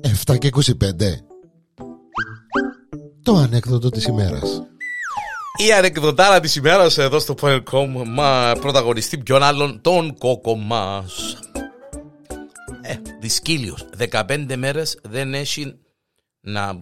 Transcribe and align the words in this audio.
Εφτά 0.00 0.36
και 0.36 0.50
25 0.52 0.72
Το 3.22 3.34
ανέκδοτο 3.34 3.88
της 3.90 4.04
ημέρας 4.04 4.62
Η 5.56 5.72
ανεκδοτάρα 5.72 6.40
της 6.40 6.56
ημέρας 6.56 6.98
εδώ 6.98 7.18
στο 7.18 7.34
Power.com 7.40 8.02
μα 8.06 8.52
πρωταγωνιστεί 8.60 9.18
ποιον 9.18 9.42
άλλον 9.42 9.80
τον 9.80 10.14
κόκο 10.18 10.56
μας. 10.56 11.38
Ε, 12.82 12.94
δυσκύλιος. 13.20 13.88
15 13.98 14.56
μέρες 14.56 14.98
δεν 15.02 15.34
έχει 15.34 15.78
να, 16.40 16.80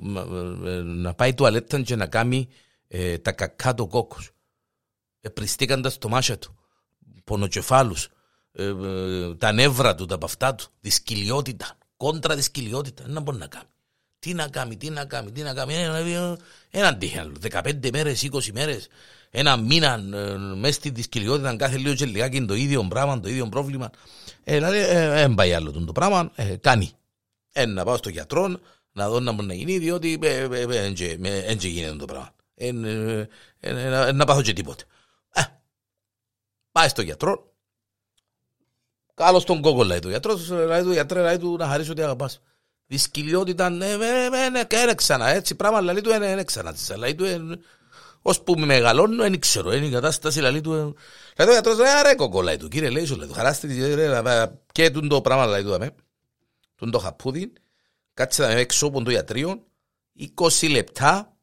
να 0.83 1.15
πάει 1.15 1.35
τουαλέτα 1.35 1.81
και 1.81 1.97
να 1.97 2.07
κάνει 2.07 2.49
ε, 2.89 3.19
τα 3.19 3.33
κακά 3.33 3.75
του 3.75 3.89
κόκκος. 3.89 4.31
Ε, 5.21 5.29
πριστήκαν 5.29 5.83
τα 5.83 5.91
στομάχια 5.91 6.39
του, 6.39 6.57
πονοκεφάλους, 7.29 8.09
ε, 8.53 8.65
ε, 8.65 9.35
τα 9.35 9.53
νεύρα 9.53 9.95
του, 9.95 10.07
τα 10.07 10.19
παυτά 10.19 10.55
του, 10.55 10.67
δυσκυλιότητα, 10.81 11.79
κόντρα 11.97 12.35
δυσκυλιότητα. 12.35 13.05
Δεν 13.07 13.23
μπορεί 13.23 13.39
να 13.39 13.47
κάνει. 13.47 13.69
Τι 14.19 14.35
να 14.35 14.49
κάνει, 14.49 14.77
τι 14.77 14.91
να 14.91 15.05
κάνει, 15.05 15.31
τι 15.33 15.43
να 15.43 15.55
κάνει. 15.55 15.75
Ένα, 15.75 16.39
ένα 16.71 16.97
τύχη 16.97 17.33
15 17.51 17.91
μέρες, 17.93 18.29
20 18.33 18.53
μέρες, 18.53 18.89
ένα 19.31 19.57
μήνα 19.57 20.05
ε, 20.15 20.37
μέσα 20.57 20.73
στη 20.73 20.91
δυσκυλιότητα, 20.91 21.57
κάθε 21.57 21.77
λίγο 21.77 21.95
και 21.95 22.05
λιγάκι 22.05 22.45
το 22.45 22.55
ίδιο 22.55 22.87
πράγμα, 22.89 23.21
το 23.21 23.29
ίδιο 23.29 23.49
πρόβλημα. 23.49 23.91
Ε, 24.45 24.55
δηλαδή, 24.55 24.79
δεν 24.79 25.31
ε, 25.31 25.35
πάει 25.35 25.53
άλλο 25.53 25.73
το 25.73 25.93
πράγμα, 25.93 26.31
ε, 26.35 26.57
κάνει. 26.57 26.91
Ε, 27.53 27.67
να 27.67 27.85
πάω 27.85 27.97
στο 27.97 28.09
γιατρό, 28.09 28.59
να 28.93 29.09
δω 29.09 29.21
να 29.21 29.33
μπορεί 29.33 29.47
να 29.47 29.55
γίνει, 29.55 29.79
διότι 29.79 30.19
δεν 30.21 31.59
γίνεται 31.59 31.97
το 31.97 32.05
πράγμα. 32.05 32.31
Να 34.13 34.25
πάθω 34.25 34.43
και 34.43 34.53
τίποτε. 34.53 34.85
Πάει 36.73 36.89
στο 36.89 37.03
γιατρό, 37.03 37.49
Καλώς 39.19 39.45
τον 39.45 39.61
κόκο 39.61 39.85
λέει 39.85 39.99
του 39.99 40.09
γιατρός, 40.09 40.49
λέει 40.49 40.83
του 40.83 40.93
γιατρέ, 40.93 41.23
λέει 41.23 41.39
του 41.39 41.57
να 41.59 41.67
χαρίσω 41.67 41.93
ότι 41.93 42.03
αγαπάς. 42.03 42.41
Δυσκυλιότητα, 42.87 43.71
ναι, 43.71 43.97
ναι, 43.97 44.29
ναι, 44.29 44.49
ναι, 44.85 44.95
ξανά, 44.95 45.29
έτσι 45.29 45.55
πράγμα, 45.55 45.81
λέει 45.81 46.01
του, 46.01 46.11
είναι 46.11 46.45
ξανά, 46.45 46.75
λέει 46.97 47.15
του, 47.15 47.25
ως 48.23 48.41
που 48.43 48.55
με 48.55 48.67
μεγαλώνω, 48.67 49.23
δεν 49.23 49.39
ξέρω, 49.39 49.73
είναι 49.73 49.87
η 49.87 49.91
κατάσταση, 49.91 50.41
λέει 50.41 50.61
του, 50.61 50.71
λέει 50.73 51.47
του 51.47 51.53
γιατρός, 51.53 51.77
ρε 52.03 52.15
κόκο, 52.15 52.43
λέει 52.43 52.57
του, 52.57 52.69
κύριε, 52.69 52.91
λέει 52.91 53.05
σου, 53.05 53.17
λέει 53.17 53.29
του, 53.29 53.35
χαράστε, 53.35 53.69
και 54.73 54.91
τούν 54.91 55.09
το 55.09 55.21
πράγμα, 55.21 55.47
λέει 55.47 55.63
του, 55.63 55.75
αμέ, 55.75 55.95
τούν 56.77 56.91
το 56.91 56.99
χαπούδι, 56.99 57.53
κάτσε 58.15 58.43
να 58.43 58.49
με 58.49 58.61
έξω 58.61 58.87
από 58.87 59.03
το 59.03 59.11
ιατρείο, 59.11 59.65
20 60.35 60.71
λεπτά, 60.71 61.37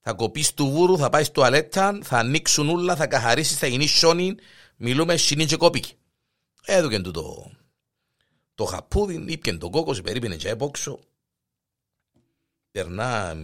θα 0.00 0.12
κοπείς 0.12 0.54
του 0.54 0.70
βούρου, 0.70 0.98
θα 0.98 1.10
πάεις 1.10 1.26
στο 1.26 1.42
αλέτα, 1.42 1.98
θα 2.02 2.18
ανοίξουν 2.18 2.68
όλα, 2.68 2.96
θα 2.96 3.06
καθαρίσεις, 3.06 3.58
θα 3.58 3.66
γίνει 3.66 3.86
σιόνι, 3.86 4.34
μιλούμε 4.76 5.16
σινή 5.16 5.46
και 5.46 5.56
κόπικη. 5.56 5.94
Έδωκεν 6.64 7.02
του 7.02 7.10
το, 7.10 7.52
το 8.54 8.64
χαπούδι, 8.64 9.24
ήπιεν 9.26 9.58
το 9.58 9.70
κόκκος, 9.70 10.00
περίπαινε 10.00 10.36
και 10.36 10.48
έπόξω. 10.48 11.00
Περνά 12.70 13.34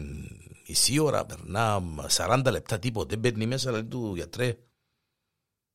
μισή 0.68 0.98
ώρα, 0.98 1.26
περνά 1.26 1.82
40 2.10 2.42
λεπτά 2.50 2.78
τίποτε, 2.78 3.08
δεν 3.08 3.20
παίρνει 3.20 3.46
μέσα, 3.46 3.70
λέει 3.70 3.84
του 3.84 4.14
γιατρέ. 4.14 4.56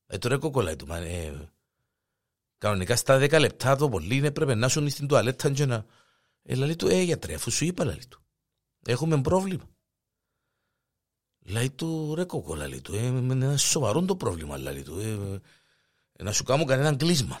Ε, 0.06 0.18
τώρα 0.18 0.38
κόκκο, 0.38 0.62
λέει 0.62 0.76
του, 0.76 0.86
μα, 0.86 0.96
ε, 0.96 1.50
κανονικά 2.58 2.96
στα 2.96 3.18
10 3.18 3.38
λεπτά 3.40 3.76
το 3.76 3.88
πολύ 3.88 4.26
έπρεπε 4.26 4.54
να 4.54 4.68
σου 4.68 4.88
στην 4.88 5.06
τουαλέτα 5.06 5.50
και 5.50 5.66
να... 5.66 5.84
Ε, 6.42 6.54
λέει 6.54 6.76
του, 6.76 6.88
ε, 6.88 7.00
γιατρέ, 7.00 7.34
αφού 7.34 7.50
σου 7.50 7.64
είπα, 7.64 7.84
λέει 7.84 8.02
του. 8.08 8.22
Έχουμε 8.86 9.20
πρόβλημα. 9.20 9.68
Λέει 11.44 11.70
του, 11.70 12.14
ρε 12.16 12.24
κόκκο, 12.24 12.54
λέει 12.54 12.80
του, 12.80 12.94
ε, 12.94 12.98
είναι 12.98 13.44
ένα 13.44 13.56
σοβαρό 13.56 14.02
το 14.02 14.16
πρόβλημα, 14.16 14.58
λέει 14.58 14.82
του. 14.82 14.98
Ε, 14.98 15.40
ε, 16.16 16.22
να 16.22 16.32
σου 16.32 16.44
κάνω 16.44 16.64
κανέναν 16.64 16.96
κλείσμα. 16.96 17.40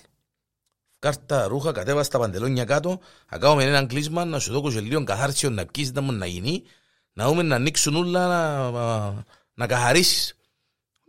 Κάρτα, 0.98 1.46
ρούχα, 1.46 1.72
κατέβα 1.72 2.02
στα 2.02 2.18
παντελόνια 2.18 2.64
κάτω, 2.64 3.00
να 3.30 3.38
κάνουμε 3.38 3.64
έναν 3.64 3.86
κλείσμα, 3.86 4.24
να 4.24 4.38
σου 4.38 4.60
δώσω 4.60 4.80
λίγο 4.80 5.04
καθάρσιο 5.04 5.50
να 5.50 5.66
πιείς 5.66 5.92
να 5.92 6.00
μου 6.00 6.12
να 6.12 6.26
γίνει, 6.26 6.62
να 7.12 7.26
δούμε 7.26 7.42
να 7.42 7.54
ανοίξουν 7.54 7.96
όλα, 7.96 8.26
να, 8.26 8.70
να, 8.70 9.24
να 9.54 9.66
καθαρίσεις. 9.66 10.34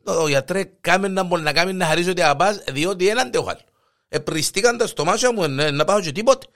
Το 0.03 0.27
γιατρέ 0.27 0.63
κάμε 0.63 1.07
να 1.07 1.23
μπορεί 1.23 1.41
να 1.41 1.53
κάνει 1.53 1.73
να 1.73 1.85
χαρίσω 1.85 2.11
ότι 2.11 2.21
αγαπάς, 2.21 2.63
διότι 2.71 3.07
έναν 3.07 3.31
τέχο 3.31 3.49
άλλο. 3.49 3.61
Επριστήκαν 4.07 4.77
τα 4.77 4.87
στομάσια 4.87 5.33
μου, 5.33 5.43
ε, 5.43 5.71
να 5.71 5.85
πάω 5.85 6.01
και 6.01 6.11
τίποτε. 6.11 6.47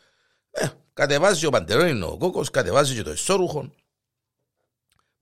Ε, 0.51 0.67
κατεβάζει 0.93 1.45
ο 1.45 1.49
παντελόνι 1.49 2.01
ο 2.01 2.17
κόκκος, 2.17 2.49
κατεβάζει 2.49 2.95
και 2.95 3.03
το 3.03 3.09
εσώρουχο. 3.09 3.69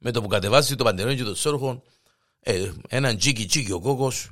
Με 0.06 0.12
το 0.12 0.22
που 0.22 0.28
κατεβάζει 0.28 0.76
το 0.76 0.84
παντελόνι 0.84 1.16
και 1.16 1.24
το 1.24 1.30
εσώρουχο, 1.30 1.84
ε, 2.40 2.72
έναν 2.88 3.18
τσίκι 3.18 3.46
τσίκι 3.46 3.72
ο 3.72 3.80
κόκκος, 3.80 4.32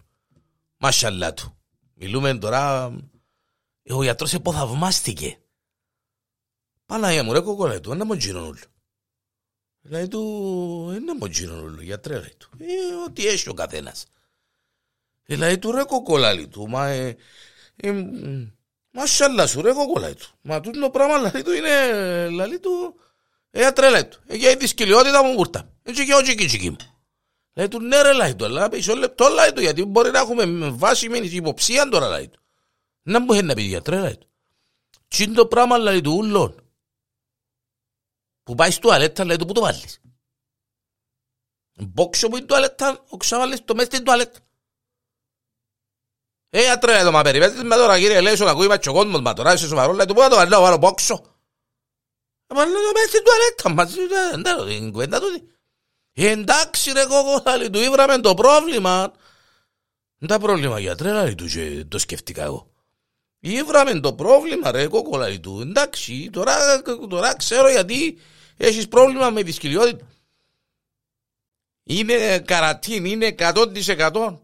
μασχαλά 0.78 1.34
του. 1.34 1.58
Μιλούμε 1.94 2.38
τώρα, 2.38 2.86
ο 3.90 4.04
γιατρός 4.04 4.34
εποθαυμάστηκε. 4.34 5.38
Παναγία 6.86 7.24
μου 7.24 7.34
ρε 7.34 7.40
κοκκόλα 7.40 7.80
του, 7.80 7.92
ένα 7.92 8.06
μοντζίνον 8.06 8.44
ούλου. 8.44 8.60
Λέει 9.82 10.08
του, 10.08 10.92
ένα 10.96 11.16
μοντζίνον 11.16 11.64
ούλου, 11.64 11.82
γιατρέ 11.82 12.20
λέει 12.20 12.36
του. 12.38 12.50
Ε, 12.58 13.04
ό,τι 13.06 13.28
έχει 13.28 13.50
ο 13.50 13.54
καθένας. 13.54 14.06
Ε, 15.24 15.36
λέει 15.36 15.60
του 15.60 15.72
ρε 15.72 15.84
κοκκόλα 15.84 16.48
του, 16.48 16.70
μα 16.70 16.88
ε, 16.88 17.18
ε, 17.76 18.06
Μασχαλά 18.92 19.48
σου 19.48 19.62
ρε 19.62 19.74
κοκκόλα 19.74 20.14
του. 20.14 20.28
Μα 20.42 20.60
τούτο 20.60 20.80
το 20.80 20.90
πράγμα 20.90 21.18
λέει 21.18 21.42
του 21.42 21.52
είναι, 21.52 22.30
λέει 22.30 22.60
του, 22.60 23.00
ε, 23.52 23.72
τρέλα 23.72 24.08
του. 24.08 24.22
Ε, 24.28 24.36
για 24.36 24.58
τη 24.58 24.68
σκυλιότητα 24.68 25.24
μου 25.24 25.36
κουρτά. 25.36 25.70
Έτσι 25.84 26.06
και 26.06 26.16
ο 26.16 26.22
τσίκι 26.22 26.46
τσίκι 26.46 26.70
μου. 26.70 26.78
Λέει 27.54 27.68
του 27.68 27.80
ναι 27.80 28.02
ρε 28.02 28.14
λέει 28.14 28.36
του, 28.36 28.46
αλλά 28.46 28.70
πίσω 28.70 28.96
λεπτό 28.96 29.28
λέει 29.28 29.52
του, 29.52 29.62
γιατί 29.62 29.86
μπορεί 29.86 30.12
να 30.12 30.20
έχουμε 30.20 30.70
βάσιμη 30.70 31.18
υποψία 31.18 31.90
τώρα 31.90 32.10
λέει 32.10 32.28
του. 32.28 32.40
Να 33.02 33.20
μου 33.20 33.34
έχει 33.34 33.44
να 33.44 33.54
πει 33.54 33.62
γιατρέ 33.62 34.00
λέει 34.00 34.18
του. 34.18 34.28
Τι 35.08 35.24
είναι 35.24 35.34
το 35.34 35.48
πράγμα 35.48 35.78
λέει 35.78 36.02
του 36.02 36.16
ούλον. 36.16 36.56
Που 38.44 38.56
πάει 38.56 38.72
στο 38.72 38.82
τουαλέτα 38.82 39.26
λέει 39.26 39.36
του 39.36 39.46
που 39.46 39.54
το 39.54 39.62
βάλεις. 39.62 40.02
Μπόξο 41.74 42.30
που 42.30 42.38
είναι 42.38 42.46
τουαλέτα, 42.46 43.04
ο 43.10 43.18
ξαβάλεις 43.18 43.64
το 43.66 43.76
μέσα 43.76 43.86
στην 43.86 44.04
τουαλέτα. 44.04 44.40
Ε, 46.50 46.62
γιατρέ 46.62 46.94
λέει 46.94 47.04
του, 47.04 47.12
μα 47.12 47.22
περιπέτεις 47.22 47.64
με 47.64 47.76
τώρα 47.76 48.00
κύριε 48.00 48.22
λέει 48.22 48.36
σου 48.36 48.44
να 48.44 48.52
ακούει 48.52 48.68
μα 48.68 48.80
ο 48.88 48.94
κόσμος, 48.94 49.22
μα 49.22 49.34
τώρα 49.34 49.54
είσαι 49.54 49.68
σοβαρός 49.68 49.96
λέει 49.96 50.06
του, 50.06 50.14
πού 50.14 50.22
να 50.22 50.30
το 50.30 50.36
βάλω, 50.36 50.62
βάλω 50.62 50.78
μπόξο. 50.78 51.31
Ε, 52.52 52.54
μα 52.54 52.66
λέω 52.66 52.92
μέσα 52.94 53.08
στην 53.08 53.24
τουαλέτα, 53.24 53.70
μα 53.70 53.86
δεν 53.86 54.44
ξέρω 54.44 54.64
την 54.64 54.92
κουβέντα 54.92 55.20
τούτη. 55.20 55.44
Εντάξει 56.14 56.92
ρε 56.92 57.06
κόκο, 57.06 57.70
του 57.70 57.80
ήβραμε 57.80 58.18
το 58.18 58.34
πρόβλημα. 58.34 59.14
Δεν 60.18 60.30
τα 60.30 60.40
πρόβλημα 60.40 60.80
γιατρέ, 60.80 61.12
λέει 61.12 61.36
του 61.36 61.46
και 61.46 61.86
το 61.88 61.98
σκεφτήκα 61.98 62.44
εγώ. 62.44 62.72
Ήβραμε 63.40 64.00
το 64.00 64.14
πρόβλημα 64.14 64.72
ρε 64.72 64.88
κόκο, 64.88 65.18
λέει 65.18 65.40
του. 65.40 65.62
Εντάξει, 65.62 66.30
τώρα, 66.32 66.82
τώρα 67.10 67.36
ξέρω 67.36 67.70
γιατί 67.70 68.18
έχεις 68.58 68.88
πρόβλημα 68.88 69.30
με 69.30 69.44
τη 69.44 69.52
σκυλιότητα. 69.52 70.08
Είναι 71.84 72.40
καρατίν, 72.40 73.06
είναι 73.06 73.36
100%. 73.38 74.40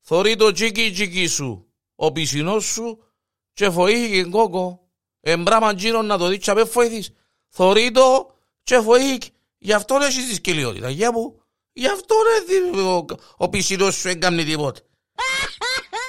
Θωρεί 0.00 0.36
το 0.36 0.52
τσίκι 0.52 0.90
τσίκι 0.90 1.26
σου, 1.26 1.66
ο 1.94 2.12
πισινός 2.12 2.64
σου 2.64 3.04
και 3.52 3.70
φοήθηκε 3.70 4.24
κόκο. 4.24 4.88
Εμπράμαν 5.20 5.76
γίνον 5.76 6.06
να 6.06 6.18
το 6.18 6.26
δείξει 6.26 6.50
απέ 6.50 6.64
φοήθεις. 6.64 7.10
Θωρεί 7.48 7.90
το 7.90 8.34
και 8.62 8.80
φοήθηκε. 8.80 9.30
Γι' 9.58 9.72
αυτό 9.72 9.98
έχεις 10.02 10.28
τη 10.28 10.34
σκυλιότητα. 10.34 10.90
Για 10.90 11.12
που. 11.12 11.42
Γι' 11.72 11.88
αυτό 11.88 12.14
ρε, 12.22 12.80
ο, 12.80 13.04
ο 13.36 13.48
πισινός 13.48 13.94
σου 13.94 14.08
έγκαμνει 14.08 14.44
τίποτε. 14.44 14.80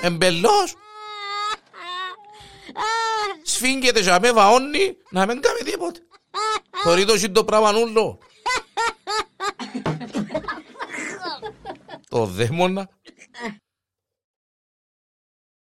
Εμπελός. 0.01 0.75
Σφίγγεται 3.43 4.01
και 4.01 4.17
με 4.21 4.31
βαώνει 4.31 4.97
να 5.09 5.25
μην 5.25 5.41
κάνει 5.41 5.71
τίποτε. 5.71 5.99
Θωρεί 6.83 7.05
το 7.05 7.31
το 7.31 7.43
πράγμα 7.43 7.71
νουλό. 7.71 8.19
Το 12.09 12.25
δαίμονα 12.25 12.89